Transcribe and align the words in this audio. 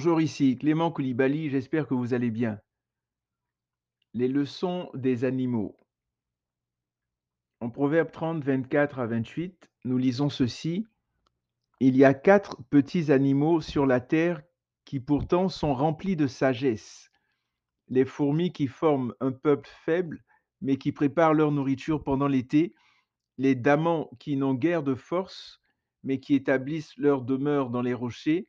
Bonjour, 0.00 0.20
ici 0.20 0.56
Clément 0.56 0.92
Koulibaly, 0.92 1.50
j'espère 1.50 1.88
que 1.88 1.94
vous 1.94 2.14
allez 2.14 2.30
bien. 2.30 2.60
Les 4.14 4.28
leçons 4.28 4.90
des 4.94 5.24
animaux. 5.24 5.76
En 7.58 7.68
Proverbe 7.68 8.12
30, 8.12 8.44
24 8.44 9.00
à 9.00 9.08
28, 9.08 9.68
nous 9.86 9.98
lisons 9.98 10.30
ceci. 10.30 10.86
Il 11.80 11.96
y 11.96 12.04
a 12.04 12.14
quatre 12.14 12.62
petits 12.70 13.10
animaux 13.10 13.60
sur 13.60 13.86
la 13.86 14.00
terre 14.00 14.40
qui 14.84 15.00
pourtant 15.00 15.48
sont 15.48 15.74
remplis 15.74 16.14
de 16.14 16.28
sagesse. 16.28 17.10
Les 17.88 18.04
fourmis 18.04 18.52
qui 18.52 18.68
forment 18.68 19.14
un 19.18 19.32
peuple 19.32 19.68
faible, 19.84 20.22
mais 20.60 20.76
qui 20.76 20.92
préparent 20.92 21.34
leur 21.34 21.50
nourriture 21.50 22.04
pendant 22.04 22.28
l'été. 22.28 22.72
Les 23.36 23.56
damans 23.56 24.08
qui 24.20 24.36
n'ont 24.36 24.54
guère 24.54 24.84
de 24.84 24.94
force, 24.94 25.60
mais 26.04 26.20
qui 26.20 26.36
établissent 26.36 26.96
leur 26.98 27.22
demeure 27.22 27.70
dans 27.70 27.82
les 27.82 27.94
rochers 27.94 28.48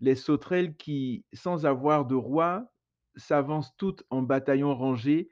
les 0.00 0.14
sauterelles 0.14 0.76
qui, 0.76 1.24
sans 1.32 1.66
avoir 1.66 2.06
de 2.06 2.14
roi, 2.14 2.70
s'avancent 3.16 3.76
toutes 3.76 4.04
en 4.10 4.22
bataillon 4.22 4.74
rangé, 4.74 5.30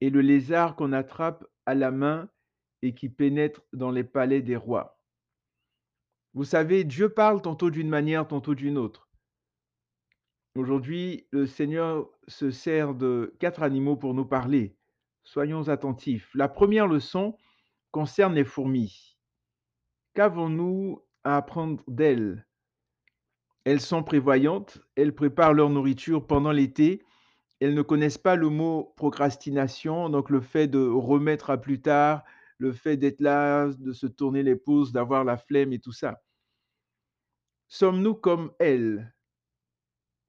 et 0.00 0.10
le 0.10 0.20
lézard 0.20 0.76
qu'on 0.76 0.92
attrape 0.92 1.44
à 1.66 1.74
la 1.74 1.90
main 1.90 2.28
et 2.82 2.94
qui 2.94 3.08
pénètre 3.08 3.62
dans 3.72 3.90
les 3.90 4.04
palais 4.04 4.42
des 4.42 4.56
rois. 4.56 4.98
Vous 6.34 6.44
savez, 6.44 6.84
Dieu 6.84 7.08
parle 7.08 7.42
tantôt 7.42 7.70
d'une 7.70 7.88
manière, 7.88 8.28
tantôt 8.28 8.54
d'une 8.54 8.78
autre. 8.78 9.08
Aujourd'hui, 10.54 11.26
le 11.30 11.46
Seigneur 11.46 12.08
se 12.26 12.50
sert 12.50 12.94
de 12.94 13.34
quatre 13.38 13.62
animaux 13.62 13.96
pour 13.96 14.14
nous 14.14 14.26
parler. 14.26 14.76
Soyons 15.24 15.68
attentifs. 15.68 16.30
La 16.34 16.48
première 16.48 16.86
leçon 16.86 17.36
concerne 17.90 18.34
les 18.34 18.44
fourmis. 18.44 19.18
Qu'avons-nous 20.14 21.04
à 21.22 21.36
apprendre 21.36 21.82
d'elles? 21.86 22.47
Elles 23.68 23.82
sont 23.82 24.02
prévoyantes, 24.02 24.80
elles 24.96 25.14
préparent 25.14 25.52
leur 25.52 25.68
nourriture 25.68 26.26
pendant 26.26 26.52
l'été, 26.52 27.02
elles 27.60 27.74
ne 27.74 27.82
connaissent 27.82 28.16
pas 28.16 28.34
le 28.34 28.48
mot 28.48 28.94
procrastination, 28.96 30.08
donc 30.08 30.30
le 30.30 30.40
fait 30.40 30.68
de 30.68 30.78
remettre 30.78 31.50
à 31.50 31.58
plus 31.58 31.82
tard, 31.82 32.24
le 32.56 32.72
fait 32.72 32.96
d'être 32.96 33.20
là, 33.20 33.68
de 33.78 33.92
se 33.92 34.06
tourner 34.06 34.42
les 34.42 34.56
pouces, 34.56 34.90
d'avoir 34.90 35.22
la 35.22 35.36
flemme 35.36 35.74
et 35.74 35.80
tout 35.80 35.92
ça. 35.92 36.22
Sommes-nous 37.68 38.14
comme 38.14 38.52
elles? 38.58 39.14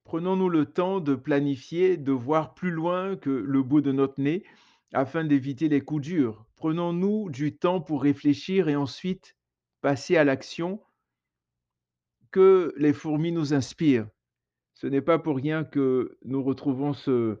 Prenons-nous 0.04 0.50
le 0.50 0.66
temps 0.66 1.00
de 1.00 1.14
planifier, 1.14 1.96
de 1.96 2.12
voir 2.12 2.52
plus 2.52 2.70
loin 2.70 3.16
que 3.16 3.30
le 3.30 3.62
bout 3.62 3.80
de 3.80 3.92
notre 3.92 4.20
nez 4.20 4.44
afin 4.92 5.24
d'éviter 5.24 5.70
les 5.70 5.80
coups 5.80 6.02
durs. 6.02 6.44
Prenons-nous 6.56 7.30
du 7.30 7.56
temps 7.56 7.80
pour 7.80 8.02
réfléchir 8.02 8.68
et 8.68 8.76
ensuite 8.76 9.34
passer 9.80 10.18
à 10.18 10.24
l'action 10.24 10.82
que 12.30 12.72
les 12.76 12.92
fourmis 12.92 13.32
nous 13.32 13.54
inspirent. 13.54 14.08
Ce 14.74 14.86
n'est 14.86 15.02
pas 15.02 15.18
pour 15.18 15.36
rien 15.36 15.64
que 15.64 16.18
nous 16.24 16.42
retrouvons 16.42 16.92
ce, 16.94 17.38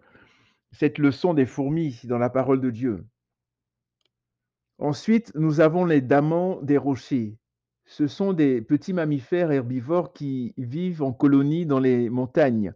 cette 0.72 0.98
leçon 0.98 1.34
des 1.34 1.46
fourmis 1.46 2.00
dans 2.04 2.18
la 2.18 2.30
parole 2.30 2.60
de 2.60 2.70
Dieu. 2.70 3.04
Ensuite, 4.78 5.32
nous 5.34 5.60
avons 5.60 5.84
les 5.84 6.00
damans 6.00 6.60
des 6.62 6.78
rochers. 6.78 7.36
Ce 7.86 8.06
sont 8.06 8.32
des 8.32 8.62
petits 8.62 8.92
mammifères 8.92 9.50
herbivores 9.50 10.12
qui 10.12 10.54
vivent 10.56 11.02
en 11.02 11.12
colonie 11.12 11.66
dans 11.66 11.80
les 11.80 12.08
montagnes. 12.08 12.72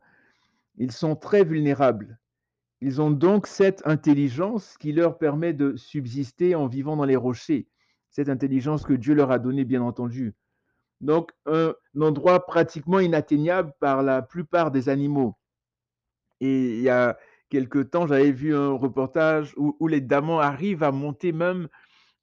Ils 0.77 0.93
sont 0.93 1.17
très 1.17 1.45
vulnérables. 1.45 2.19
Ils 2.81 3.01
ont 3.01 3.11
donc 3.11 3.47
cette 3.47 3.87
intelligence 3.87 4.77
qui 4.79 4.93
leur 4.93 5.19
permet 5.19 5.53
de 5.53 5.77
subsister 5.77 6.55
en 6.55 6.67
vivant 6.67 6.97
dans 6.97 7.05
les 7.05 7.17
rochers. 7.17 7.69
Cette 8.11 8.29
intelligence 8.29 8.85
que 8.85 8.93
Dieu 8.93 9.15
leur 9.15 9.31
a 9.31 9.39
donnée, 9.39 9.65
bien 9.65 9.83
entendu 9.83 10.35
donc 11.05 11.33
un 11.47 11.75
endroit 12.01 12.47
pratiquement 12.47 12.99
inatteignable 12.99 13.73
par 13.79 14.03
la 14.03 14.23
plupart 14.23 14.71
des 14.71 14.89
animaux. 14.89 15.37
Et 16.41 16.77
il 16.77 16.81
y 16.81 16.89
a 16.89 17.17
quelque 17.51 17.79
temps, 17.79 18.07
j'avais 18.07 18.33
vu 18.33 18.57
un 18.57 18.73
reportage 18.73 19.55
où, 19.57 19.87
les 19.87 20.01
damans 20.01 20.41
arrivent 20.41 20.83
à 20.83 20.93
monter 20.93 21.33
même 21.33 21.69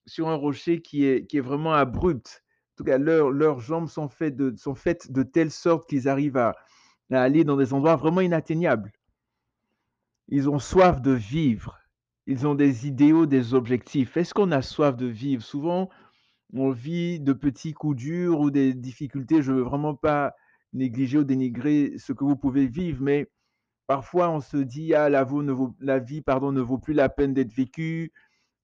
sur 0.05 0.29
un 0.29 0.35
rocher 0.35 0.81
qui 0.81 1.05
est, 1.05 1.39
vraiment 1.39 1.73
abrupt. 1.73 2.43
En 2.73 2.75
tout 2.77 2.83
cas, 2.83 2.97
leurs 2.97 3.59
jambes 3.59 3.87
sont 3.87 4.09
faites 4.09 4.35
de, 4.35 4.55
sont 4.57 4.75
faites 4.75 5.11
de 5.11 5.23
telle 5.23 5.51
sorte 5.51 5.87
qu'ils 5.87 6.09
arrivent 6.09 6.37
à, 6.37 6.55
à 7.11 7.21
aller 7.21 7.43
dans 7.43 7.57
des 7.57 7.73
endroits 7.73 7.95
vraiment 7.95 8.21
inatteignables. 8.21 8.91
Ils 10.27 10.49
ont 10.49 10.59
soif 10.59 11.01
de 11.01 11.11
vivre. 11.11 11.77
Ils 12.25 12.47
ont 12.47 12.55
des 12.55 12.87
idéaux, 12.87 13.25
des 13.25 13.53
objectifs. 13.53 14.17
Est-ce 14.17 14.33
qu'on 14.33 14.51
a 14.51 14.61
soif 14.61 14.95
de 14.95 15.07
vivre? 15.07 15.43
Souvent, 15.43 15.89
on 16.53 16.71
vit 16.71 17.19
de 17.19 17.33
petits 17.33 17.73
coups 17.73 17.97
durs 17.97 18.39
ou 18.39 18.51
des 18.51 18.73
difficultés. 18.73 19.41
Je 19.41 19.51
ne 19.51 19.57
veux 19.57 19.63
vraiment 19.63 19.95
pas 19.95 20.35
négliger 20.73 21.19
ou 21.19 21.23
dénigrer 21.23 21.93
ce 21.97 22.13
que 22.13 22.23
vous 22.23 22.35
pouvez 22.35 22.67
vivre, 22.67 23.01
mais 23.01 23.29
parfois 23.87 24.29
on 24.29 24.39
se 24.41 24.57
dit 24.57 24.93
ah 24.93 25.09
la, 25.09 25.25
ne 25.25 25.51
vaut, 25.51 25.75
la 25.79 25.99
vie 25.99 26.21
pardon 26.21 26.51
ne 26.51 26.61
vaut 26.61 26.77
plus 26.77 26.93
la 26.93 27.09
peine 27.09 27.33
d'être 27.33 27.53
vécue. 27.53 28.11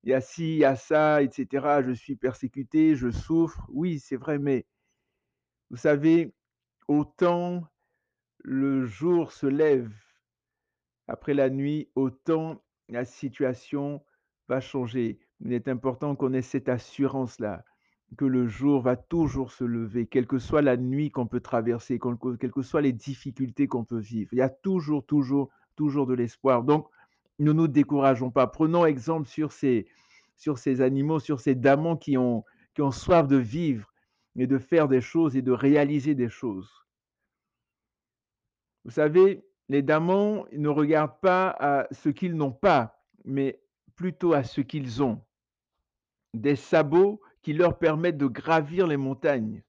Il 0.03 0.12
y 0.12 0.14
a 0.14 0.22
ci, 0.22 0.53
il 0.56 0.59
y 0.59 0.66
a 0.66 0.75
ça, 0.75 1.22
etc. 1.22 1.81
Je 1.86 1.92
suis 1.92 2.16
persécuté, 2.16 2.96
je 2.96 3.12
souffre. 3.12 3.68
Oui, 3.70 4.00
c'est 4.00 4.16
vrai, 4.16 4.40
mais 4.40 4.66
vous 5.69 5.78
savez, 5.78 6.34
autant 6.88 7.68
le 8.40 8.86
jour 8.86 9.34
se 9.34 9.48
lève 9.48 9.92
après 11.08 11.34
la 11.34 11.50
nuit, 11.50 11.90
autant 11.96 12.64
la 12.90 13.06
situation 13.06 14.04
va 14.48 14.62
changer. 14.62 15.19
Il 15.42 15.54
est 15.54 15.68
important 15.68 16.16
qu'on 16.16 16.34
ait 16.34 16.42
cette 16.42 16.69
assurance-là 16.69 17.66
que 18.16 18.25
le 18.25 18.47
jour 18.47 18.81
va 18.81 18.95
toujours 18.95 19.51
se 19.51 19.63
lever, 19.63 20.07
quelle 20.07 20.28
que 20.28 20.40
soit 20.40 20.62
la 20.62 20.78
nuit 20.78 21.12
qu'on 21.12 21.28
peut 21.28 21.41
traverser, 21.41 22.00
quelles 22.40 22.51
que 22.51 22.62
soient 22.62 22.81
les 22.81 22.94
difficultés 22.94 23.68
qu'on 23.68 23.84
peut 23.84 24.00
vivre. 24.00 24.29
Il 24.31 24.38
y 24.38 24.41
a 24.41 24.50
toujours, 24.50 25.06
toujours, 25.06 25.50
toujours 25.75 26.07
de 26.07 26.13
l'espoir. 26.13 26.63
Donc, 26.63 26.88
ne 27.40 27.51
nous 27.51 27.68
décourageons 27.68 28.31
pas. 28.31 28.47
Prenons 28.47 28.85
exemple 28.85 29.28
sur 29.28 29.51
ces, 29.51 29.88
sur 30.38 30.57
ces 30.57 30.81
animaux, 30.81 31.19
sur 31.19 31.40
ces 31.40 31.53
damans 31.53 31.97
qui 31.97 32.18
ont, 32.18 32.45
qui 32.73 32.81
ont 32.81 32.91
soif 32.91 33.28
de 33.28 33.38
vivre 33.38 33.91
et 34.38 34.47
de 34.47 34.57
faire 34.57 34.88
des 34.88 35.01
choses 35.01 35.35
et 35.35 35.41
de 35.41 35.51
réaliser 35.51 36.16
des 36.16 36.29
choses. 36.29 36.72
Vous 38.85 38.91
savez, 38.91 39.44
les 39.68 39.81
damans 39.81 40.45
ne 40.53 40.69
regardent 40.69 41.19
pas 41.19 41.50
à 41.59 41.88
ce 41.91 42.09
qu'ils 42.09 42.35
n'ont 42.35 42.53
pas, 42.53 43.03
mais 43.25 43.59
plutôt 43.95 44.34
à 44.34 44.44
ce 44.44 44.62
qu'ils 44.62 45.03
ont. 45.03 45.22
Des 46.34 46.56
sabots 46.56 47.19
qui 47.42 47.53
leur 47.53 47.78
permettent 47.78 48.18
de 48.18 48.28
gravir 48.28 48.88
les 48.88 48.98
montagnes. 48.98 49.64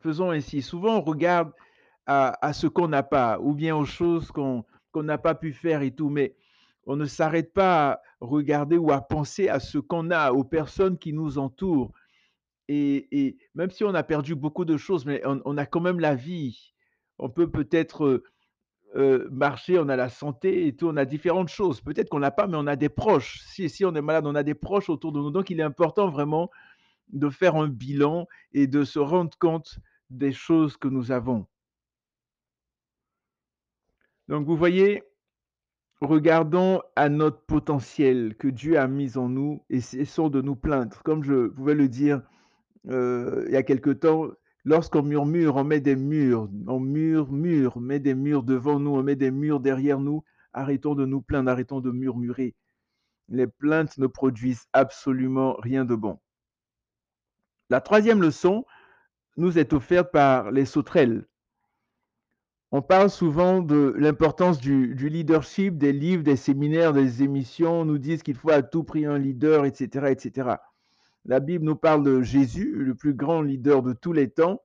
Faisons 0.00 0.30
ainsi. 0.30 0.62
Souvent, 0.62 0.98
on 0.98 1.00
regarde 1.00 1.52
à, 2.06 2.52
ce 2.52 2.66
qu'on 2.66 2.88
n'a 2.88 3.02
pas, 3.02 3.38
ou 3.40 3.54
bien 3.54 3.76
aux 3.76 3.84
choses 3.84 4.30
qu'on 4.32 4.64
n'a 4.96 5.18
pas 5.18 5.34
pu 5.34 5.52
faire 5.52 5.82
et 5.82 5.92
tout, 5.92 6.08
mais 6.08 6.34
on 6.86 6.96
ne 6.96 7.06
s'arrête 7.06 7.52
pas 7.52 7.92
à 7.92 8.00
regarder 8.20 8.76
ou 8.76 8.90
à 8.90 9.00
penser 9.00 9.48
à 9.48 9.60
ce 9.60 9.78
qu'on 9.78 10.10
a, 10.10 10.32
aux 10.32 10.44
personnes 10.44 10.98
qui 10.98 11.12
nous 11.12 11.38
entourent. 11.38 11.92
Et, 12.68 13.36
même 13.54 13.70
si 13.70 13.84
on 13.84 13.94
a 13.94 14.02
perdu 14.02 14.34
beaucoup 14.34 14.64
de 14.64 14.76
choses, 14.76 15.04
mais 15.04 15.22
on, 15.24 15.58
a 15.58 15.66
quand 15.66 15.80
même 15.80 16.00
la 16.00 16.14
vie. 16.14 16.72
On 17.18 17.28
peut 17.28 17.50
peut-être 17.50 18.04
euh, 18.06 18.24
euh, 18.96 19.28
marcher, 19.30 19.78
on 19.78 19.88
a 19.88 19.96
la 19.96 20.08
santé 20.08 20.66
et 20.66 20.74
tout, 20.74 20.88
on 20.88 20.96
a 20.96 21.04
différentes 21.04 21.50
choses. 21.50 21.80
Peut-être 21.80 22.08
qu'on 22.08 22.18
n'a 22.18 22.30
pas, 22.30 22.46
mais 22.46 22.56
on 22.56 22.66
a 22.66 22.76
des 22.76 22.88
proches. 22.88 23.40
Si, 23.46 23.68
si 23.68 23.84
on 23.84 23.94
est 23.94 24.00
malade, 24.00 24.26
on 24.26 24.34
a 24.34 24.42
des 24.42 24.54
proches 24.54 24.88
autour 24.88 25.12
de 25.12 25.18
nous. 25.18 25.30
Donc, 25.30 25.50
il 25.50 25.60
est 25.60 25.64
important 25.64 26.08
vraiment 26.08 26.50
de 27.12 27.28
faire 27.30 27.56
un 27.56 27.68
bilan 27.68 28.26
et 28.52 28.66
de 28.66 28.84
se 28.84 28.98
rendre 28.98 29.36
compte 29.38 29.78
des 30.10 30.32
choses 30.32 30.76
que 30.76 30.88
nous 30.88 31.12
avons. 31.12 31.46
Donc 34.28 34.46
vous 34.46 34.56
voyez, 34.56 35.02
regardons 36.00 36.80
à 36.96 37.08
notre 37.08 37.44
potentiel 37.44 38.36
que 38.36 38.48
Dieu 38.48 38.78
a 38.78 38.86
mis 38.88 39.16
en 39.16 39.28
nous 39.28 39.64
et 39.70 39.80
cessons 39.80 40.28
de 40.28 40.40
nous 40.40 40.56
plaindre. 40.56 41.02
Comme 41.02 41.22
je 41.22 41.48
pouvais 41.48 41.74
le 41.74 41.88
dire 41.88 42.22
euh, 42.88 43.44
il 43.46 43.52
y 43.52 43.56
a 43.56 43.62
quelque 43.62 43.90
temps, 43.90 44.28
lorsqu'on 44.64 45.02
murmure, 45.02 45.56
on 45.56 45.64
met 45.64 45.80
des 45.80 45.96
murs, 45.96 46.48
on 46.66 46.80
murmure, 46.80 47.76
on 47.76 47.80
met 47.80 48.00
des 48.00 48.14
murs 48.14 48.42
devant 48.42 48.80
nous, 48.80 48.90
on 48.90 49.02
met 49.02 49.16
des 49.16 49.30
murs 49.30 49.60
derrière 49.60 50.00
nous. 50.00 50.24
Arrêtons 50.52 50.94
de 50.94 51.06
nous 51.06 51.22
plaindre, 51.22 51.50
arrêtons 51.50 51.80
de 51.80 51.90
murmurer. 51.90 52.54
Les 53.28 53.46
plaintes 53.46 53.96
ne 53.98 54.06
produisent 54.06 54.66
absolument 54.72 55.54
rien 55.54 55.84
de 55.84 55.94
bon. 55.94 56.18
La 57.72 57.80
troisième 57.80 58.20
leçon 58.20 58.66
nous 59.38 59.58
est 59.58 59.72
offerte 59.72 60.12
par 60.12 60.50
les 60.50 60.66
sauterelles. 60.66 61.26
On 62.70 62.82
parle 62.82 63.08
souvent 63.08 63.62
de 63.62 63.94
l'importance 63.96 64.60
du, 64.60 64.94
leadership, 64.94 65.78
des 65.78 65.94
livres, 65.94 66.22
des 66.22 66.36
séminaires, 66.36 66.92
des 66.92 67.22
émissions, 67.22 67.80
on 67.80 67.84
nous 67.86 67.96
disent 67.96 68.22
qu'il 68.22 68.34
faut 68.34 68.50
à 68.50 68.60
tout 68.60 68.84
prix 68.84 69.06
un 69.06 69.16
leader, 69.16 69.64
etc., 69.64 70.08
etc. 70.10 70.56
La 71.24 71.40
Bible 71.40 71.64
nous 71.64 71.74
parle 71.74 72.02
de 72.02 72.20
Jésus, 72.20 72.74
le 72.74 72.94
plus 72.94 73.14
grand 73.14 73.40
leader 73.40 73.82
de 73.82 73.94
tous 73.94 74.12
les 74.12 74.28
temps, 74.28 74.60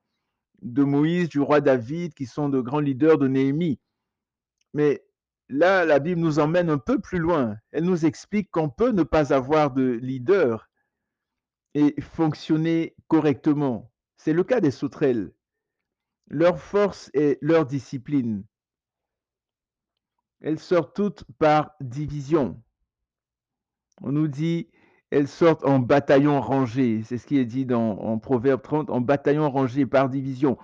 de 0.62 0.84
Moïse, 0.84 1.30
du 1.30 1.40
roi 1.40 1.62
David, 1.62 2.14
qui 2.14 2.26
sont 2.26 2.50
de 2.50 2.60
grands 2.60 2.82
leaders 2.82 3.18
de 3.18 3.30
Néhémie. 3.30 3.80
Mais 4.74 5.02
là, 5.48 5.86
la 5.86 6.00
Bible 6.00 6.20
nous 6.20 6.40
emmène 6.40 6.70
un 6.70 6.78
peu 6.78 7.00
plus 7.00 7.20
loin. 7.20 7.56
Elle 7.72 7.86
nous 7.86 8.06
explique 8.06 8.52
qu'on 8.52 8.68
peut 8.68 8.92
ne 8.92 9.04
pas 9.04 9.34
avoir 9.34 9.72
de 9.72 9.92
leader 9.94 10.68
et 11.78 11.94
fonctionner 12.02 12.96
correctement. 13.08 13.92
C'est 14.18 14.34
le 14.34 14.44
cas 14.44 14.62
des 14.62 14.72
sauterelles. 14.72 15.32
Leur 16.28 16.60
force 16.60 17.12
est 17.14 17.38
leur 17.40 17.68
discipline. 17.68 18.44
Elles 20.42 20.58
sortent 20.58 20.96
toutes 20.96 21.24
par 21.38 21.76
division. 21.80 22.60
On 24.02 24.12
nous 24.12 24.28
dit, 24.28 24.72
elles 25.12 25.28
sortent 25.28 25.64
en 25.66 25.78
bataillon 25.78 26.42
rangé. 26.42 27.04
C'est 27.04 27.20
ce 27.20 27.28
qui 27.28 27.38
est 27.38 27.46
dit 27.46 27.68
dans, 27.68 27.92
en 28.00 28.18
Proverbe 28.18 28.64
30, 28.64 28.90
en 28.90 29.00
bataillon 29.00 29.48
rangé 29.48 29.86
par 29.86 30.10
division. 30.10 30.58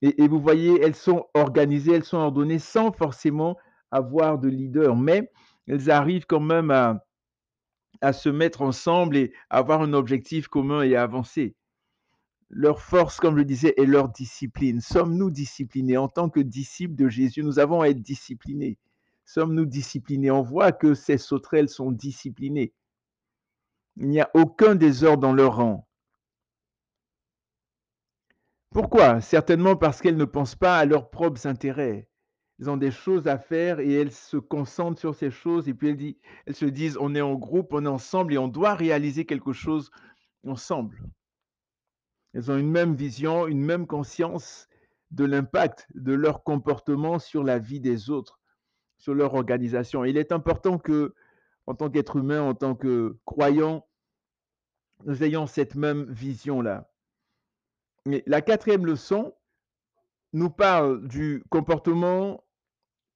Et, 0.00 0.22
et, 0.22 0.28
vous 0.28 0.40
voyez, 0.40 0.80
elles 0.80 0.96
sont 0.96 1.26
organisées, 1.34 1.92
elles 1.92 2.04
sont 2.04 2.16
ordonnées 2.16 2.58
sans 2.58 2.90
forcément 2.90 3.58
avoir 3.90 4.38
de 4.38 4.48
leader, 4.48 4.96
mais 4.96 5.30
elles 5.68 5.90
arrivent 5.90 6.26
quand 6.26 6.40
même 6.40 6.70
à, 6.70 7.04
à 8.00 8.12
se 8.12 8.28
mettre 8.28 8.62
ensemble 8.62 9.16
et 9.16 9.32
avoir 9.50 9.82
un 9.82 9.92
objectif 9.92 10.48
commun 10.48 10.82
et 10.82 10.96
avancer. 10.96 11.54
Leur 12.50 12.80
force, 12.80 13.18
comme 13.18 13.38
je 13.38 13.42
disais, 13.42 13.74
est 13.76 13.86
leur 13.86 14.08
discipline. 14.08 14.80
Sommes-nous 14.80 15.30
disciplinés? 15.30 15.96
En 15.96 16.08
tant 16.08 16.28
que 16.28 16.40
disciples 16.40 16.94
de 16.94 17.08
Jésus, 17.08 17.42
nous 17.42 17.58
avons 17.58 17.80
à 17.80 17.88
être 17.88 18.00
disciplinés. 18.00 18.78
Sommes-nous 19.24 19.66
disciplinés? 19.66 20.30
On 20.30 20.42
voit 20.42 20.72
que 20.72 20.94
ces 20.94 21.18
sauterelles 21.18 21.68
sont 21.68 21.90
disciplinées. 21.90 22.72
Il 23.96 24.08
n'y 24.08 24.20
a 24.20 24.30
aucun 24.34 24.74
désordre 24.74 25.22
dans 25.22 25.32
leur 25.32 25.56
rang. 25.56 25.88
Pourquoi? 28.70 29.20
Certainement 29.20 29.76
parce 29.76 30.00
qu'elles 30.00 30.16
ne 30.16 30.24
pensent 30.24 30.56
pas 30.56 30.78
à 30.78 30.84
leurs 30.84 31.10
propres 31.10 31.46
intérêts. 31.46 32.08
Elles 32.60 32.70
ont 32.70 32.76
des 32.76 32.92
choses 32.92 33.26
à 33.26 33.38
faire 33.38 33.80
et 33.80 33.92
elles 33.92 34.12
se 34.12 34.36
concentrent 34.36 35.00
sur 35.00 35.14
ces 35.14 35.30
choses 35.30 35.68
et 35.68 35.74
puis 35.74 36.18
elles 36.46 36.54
se 36.54 36.66
disent 36.66 36.96
on 37.00 37.14
est 37.14 37.20
en 37.20 37.34
groupe, 37.34 37.72
on 37.72 37.84
est 37.84 37.88
ensemble 37.88 38.32
et 38.32 38.38
on 38.38 38.48
doit 38.48 38.74
réaliser 38.74 39.24
quelque 39.24 39.52
chose 39.52 39.90
ensemble. 40.46 41.02
Elles 42.32 42.50
ont 42.50 42.56
une 42.56 42.70
même 42.70 42.94
vision, 42.94 43.46
une 43.46 43.64
même 43.64 43.86
conscience 43.86 44.68
de 45.10 45.24
l'impact 45.24 45.86
de 45.94 46.12
leur 46.12 46.42
comportement 46.42 47.18
sur 47.18 47.44
la 47.44 47.58
vie 47.58 47.80
des 47.80 48.10
autres, 48.10 48.40
sur 48.98 49.14
leur 49.14 49.34
organisation. 49.34 50.04
Il 50.04 50.16
est 50.16 50.32
important 50.32 50.78
que, 50.78 51.14
en 51.66 51.74
tant 51.74 51.90
qu'être 51.90 52.16
humain, 52.16 52.42
en 52.42 52.54
tant 52.54 52.74
que 52.74 53.16
croyant, 53.24 53.86
nous 55.04 55.22
ayons 55.22 55.46
cette 55.46 55.74
même 55.74 56.04
vision-là. 56.10 56.90
Mais 58.06 58.22
la 58.26 58.42
quatrième 58.42 58.86
leçon 58.86 59.34
nous 60.32 60.50
parle 60.50 61.06
du 61.06 61.44
comportement 61.48 62.43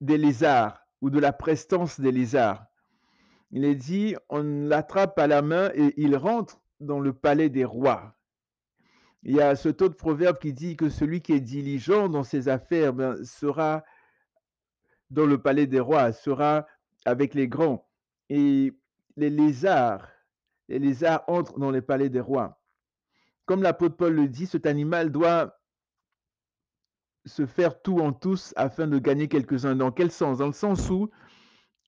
des 0.00 0.18
lézards 0.18 0.80
ou 1.00 1.10
de 1.10 1.18
la 1.18 1.32
prestance 1.32 2.00
des 2.00 2.12
lézards. 2.12 2.66
Il 3.50 3.64
est 3.64 3.74
dit, 3.74 4.14
on 4.28 4.42
l'attrape 4.42 5.18
à 5.18 5.26
la 5.26 5.42
main 5.42 5.70
et 5.74 5.94
il 5.96 6.16
rentre 6.16 6.60
dans 6.80 7.00
le 7.00 7.12
palais 7.12 7.48
des 7.48 7.64
rois. 7.64 8.14
Il 9.22 9.34
y 9.34 9.40
a 9.40 9.56
ce 9.56 9.68
autre 9.68 9.96
proverbe 9.96 10.38
qui 10.38 10.52
dit 10.52 10.76
que 10.76 10.88
celui 10.88 11.22
qui 11.22 11.32
est 11.32 11.40
diligent 11.40 12.08
dans 12.08 12.22
ses 12.22 12.48
affaires 12.48 12.92
ben, 12.92 13.22
sera 13.24 13.84
dans 15.10 15.26
le 15.26 15.40
palais 15.40 15.66
des 15.66 15.80
rois, 15.80 16.12
sera 16.12 16.66
avec 17.04 17.34
les 17.34 17.48
grands. 17.48 17.88
Et 18.28 18.74
les 19.16 19.30
lézards, 19.30 20.06
les 20.68 20.78
lézards 20.78 21.24
entrent 21.26 21.58
dans 21.58 21.70
les 21.70 21.82
palais 21.82 22.10
des 22.10 22.20
rois. 22.20 22.60
Comme 23.46 23.62
l'apôtre 23.62 23.96
Paul 23.96 24.14
le 24.14 24.28
dit, 24.28 24.46
cet 24.46 24.66
animal 24.66 25.10
doit 25.10 25.57
se 27.28 27.46
faire 27.46 27.80
tout 27.80 28.00
en 28.00 28.12
tous 28.12 28.52
afin 28.56 28.86
de 28.86 28.98
gagner 28.98 29.28
quelques-uns. 29.28 29.76
Dans 29.76 29.92
quel 29.92 30.10
sens? 30.10 30.38
Dans 30.38 30.46
le 30.46 30.52
sens 30.52 30.90
où 30.90 31.10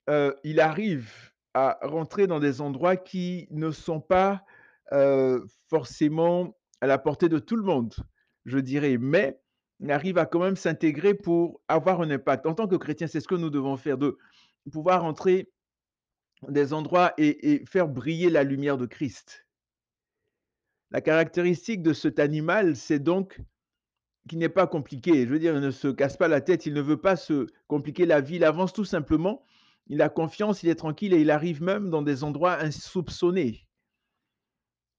euh, 0.08 0.32
il 0.44 0.60
arrive 0.60 1.12
à 1.54 1.78
rentrer 1.82 2.26
dans 2.26 2.38
des 2.38 2.60
endroits 2.60 2.96
qui 2.96 3.48
ne 3.50 3.70
sont 3.70 4.00
pas 4.00 4.44
euh, 4.92 5.44
forcément 5.68 6.56
à 6.80 6.86
la 6.86 6.98
portée 6.98 7.28
de 7.28 7.38
tout 7.38 7.56
le 7.56 7.62
monde, 7.62 7.94
je 8.44 8.58
dirais, 8.58 8.96
mais 8.98 9.40
il 9.80 9.90
arrive 9.90 10.18
à 10.18 10.26
quand 10.26 10.40
même 10.40 10.56
s'intégrer 10.56 11.14
pour 11.14 11.60
avoir 11.68 12.00
un 12.02 12.10
impact. 12.10 12.46
En 12.46 12.54
tant 12.54 12.68
que 12.68 12.76
chrétien, 12.76 13.06
c'est 13.06 13.20
ce 13.20 13.28
que 13.28 13.34
nous 13.34 13.50
devons 13.50 13.76
faire, 13.76 13.98
de 13.98 14.18
pouvoir 14.70 15.04
entrer 15.04 15.50
dans 16.42 16.52
des 16.52 16.72
endroits 16.72 17.12
et 17.18 17.64
faire 17.66 17.88
briller 17.88 18.30
la 18.30 18.44
lumière 18.44 18.78
de 18.78 18.86
Christ. 18.86 19.46
La 20.90 21.00
caractéristique 21.00 21.82
de 21.82 21.92
cet 21.92 22.18
animal, 22.18 22.76
c'est 22.76 22.98
donc 22.98 23.40
qu'il 24.28 24.38
n'est 24.38 24.48
pas 24.48 24.66
compliqué. 24.66 25.24
Je 25.26 25.30
veux 25.30 25.38
dire, 25.38 25.54
il 25.54 25.60
ne 25.60 25.70
se 25.70 25.88
casse 25.88 26.16
pas 26.16 26.28
la 26.28 26.40
tête, 26.40 26.66
il 26.66 26.74
ne 26.74 26.80
veut 26.80 27.00
pas 27.00 27.16
se 27.16 27.46
compliquer 27.68 28.06
la 28.06 28.20
vie, 28.20 28.36
il 28.36 28.44
avance 28.44 28.72
tout 28.72 28.84
simplement, 28.84 29.42
il 29.86 30.02
a 30.02 30.08
confiance, 30.08 30.62
il 30.62 30.68
est 30.68 30.74
tranquille 30.74 31.14
et 31.14 31.20
il 31.20 31.30
arrive 31.30 31.62
même 31.62 31.90
dans 31.90 32.02
des 32.02 32.24
endroits 32.24 32.60
insoupçonnés. 32.60 33.66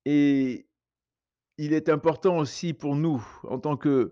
Et 0.06 0.68
il 1.58 1.74
est 1.74 1.90
important 1.90 2.38
aussi 2.38 2.74
pour 2.74 2.96
nous, 2.96 3.26
en 3.44 3.60
tant 3.60 3.78
que, 3.78 4.12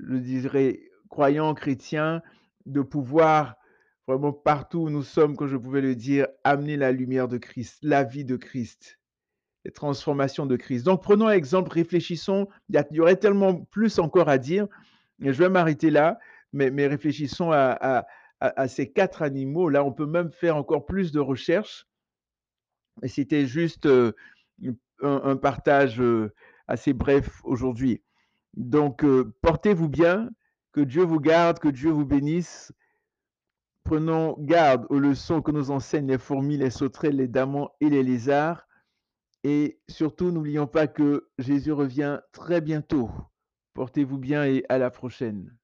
je 0.00 0.16
dirais, 0.16 0.80
croyants 1.08 1.54
chrétiens, 1.54 2.22
de 2.66 2.80
pouvoir 2.80 3.56
vraiment 4.06 4.32
partout 4.32 4.80
où 4.80 4.90
nous 4.90 5.02
sommes, 5.02 5.36
comme 5.36 5.48
je 5.48 5.56
pouvais 5.56 5.80
le 5.80 5.94
dire, 5.94 6.26
amener 6.44 6.76
la 6.76 6.92
lumière 6.92 7.28
de 7.28 7.38
Christ, 7.38 7.78
la 7.82 8.02
vie 8.04 8.24
de 8.24 8.36
Christ, 8.36 8.98
les 9.64 9.70
transformations 9.70 10.46
de 10.46 10.56
Christ. 10.56 10.84
Donc 10.84 11.02
prenons 11.02 11.30
exemple, 11.30 11.70
réfléchissons, 11.72 12.48
il 12.68 12.82
y, 12.90 13.00
aurait 13.00 13.16
tellement 13.16 13.62
plus 13.66 13.98
encore 13.98 14.28
à 14.28 14.38
dire, 14.38 14.66
je 15.20 15.30
vais 15.30 15.48
m'arrêter 15.48 15.90
là, 15.90 16.18
mais, 16.52 16.86
réfléchissons 16.86 17.50
à, 17.52 18.04
ces 18.66 18.90
quatre 18.90 19.22
animaux. 19.22 19.68
Là, 19.68 19.84
on 19.84 19.92
peut 19.92 20.06
même 20.06 20.32
faire 20.32 20.56
encore 20.56 20.84
plus 20.84 21.12
de 21.12 21.20
recherches. 21.20 21.86
C'était 23.04 23.46
juste 23.46 23.86
euh, 23.86 24.12
un, 25.00 25.20
un, 25.24 25.36
partage 25.36 26.00
euh, 26.00 26.32
assez 26.66 26.92
bref 26.92 27.40
aujourd'hui. 27.44 28.02
Donc, 28.54 29.04
euh, 29.04 29.32
portez-vous 29.42 29.88
bien, 29.88 30.28
que 30.72 30.80
Dieu 30.80 31.02
vous 31.04 31.20
garde, 31.20 31.58
que 31.58 31.68
Dieu 31.68 31.90
vous 31.90 32.04
bénisse. 32.04 32.72
Prenons 33.84 34.36
garde 34.38 34.86
aux 34.90 34.98
leçons 34.98 35.42
que 35.42 35.50
nous 35.50 35.70
enseignent 35.70 36.08
les 36.08 36.18
fourmis, 36.18 36.56
les 36.56 36.70
sauterelles, 36.70 37.16
les 37.16 37.28
damans 37.28 37.70
et 37.80 37.90
les 37.90 38.02
lézards. 38.02 38.66
Et 39.44 39.80
surtout, 39.88 40.30
n'oublions 40.30 40.66
pas 40.66 40.86
que 40.86 41.28
Jésus 41.38 41.72
revient 41.72 42.20
très 42.32 42.60
bientôt. 42.60 43.10
Portez-vous 43.74 44.18
bien 44.18 44.44
et 44.44 44.64
à 44.68 44.78
la 44.78 44.90
prochaine. 44.90 45.56